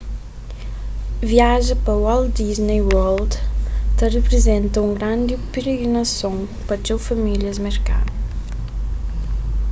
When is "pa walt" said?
1.85-2.29